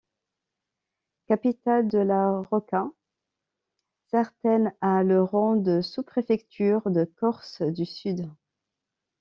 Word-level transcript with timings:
Capitale 1.27 1.87
de 1.87 1.99
la 1.99 2.39
Rocca, 2.49 2.89
Sartène 4.07 4.73
a 4.81 5.03
le 5.03 5.21
rang 5.21 5.57
de 5.57 5.81
sous-préfecture 5.81 6.89
de 6.89 7.05
Corse-du-Sud. 7.05 8.27